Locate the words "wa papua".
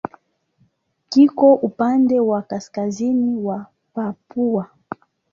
3.35-4.69